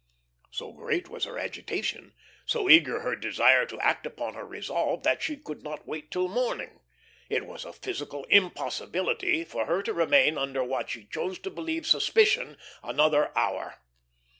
[0.49, 2.15] So great was her agitation,
[2.47, 6.27] so eager her desire to act upon her resolve, that she could not wait till
[6.27, 6.79] morning.
[7.29, 11.85] It was a physical impossibility for her to remain under what she chose to believe
[11.85, 13.75] suspicion another hour.